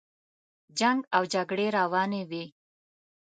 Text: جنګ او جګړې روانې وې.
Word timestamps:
جنګ 0.79 0.99
او 1.15 1.23
جګړې 1.33 1.67
روانې 1.77 2.21
وې. 2.29 2.43